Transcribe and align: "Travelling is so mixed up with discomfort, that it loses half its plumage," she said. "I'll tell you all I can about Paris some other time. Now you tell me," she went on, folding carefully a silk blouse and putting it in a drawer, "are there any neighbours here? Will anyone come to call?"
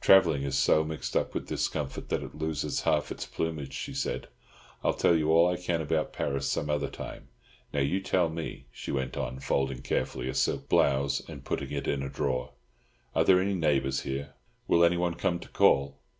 "Travelling 0.00 0.44
is 0.44 0.56
so 0.56 0.84
mixed 0.84 1.16
up 1.16 1.34
with 1.34 1.48
discomfort, 1.48 2.08
that 2.08 2.22
it 2.22 2.36
loses 2.36 2.82
half 2.82 3.10
its 3.10 3.26
plumage," 3.26 3.72
she 3.72 3.92
said. 3.92 4.28
"I'll 4.84 4.92
tell 4.94 5.16
you 5.16 5.32
all 5.32 5.50
I 5.52 5.56
can 5.56 5.80
about 5.80 6.12
Paris 6.12 6.46
some 6.48 6.70
other 6.70 6.86
time. 6.88 7.26
Now 7.74 7.80
you 7.80 7.98
tell 7.98 8.28
me," 8.28 8.66
she 8.70 8.92
went 8.92 9.16
on, 9.16 9.40
folding 9.40 9.82
carefully 9.82 10.28
a 10.28 10.34
silk 10.34 10.68
blouse 10.68 11.18
and 11.28 11.44
putting 11.44 11.72
it 11.72 11.88
in 11.88 12.00
a 12.04 12.08
drawer, 12.08 12.52
"are 13.12 13.24
there 13.24 13.40
any 13.40 13.54
neighbours 13.54 14.02
here? 14.02 14.34
Will 14.68 14.84
anyone 14.84 15.14
come 15.14 15.40
to 15.40 15.48
call?" 15.48 15.98